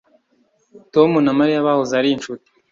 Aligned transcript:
Tom 0.93 1.11
na 1.25 1.31
Mariya 1.39 1.65
bahoze 1.67 1.93
ari 1.99 2.09
inshuti 2.15 2.49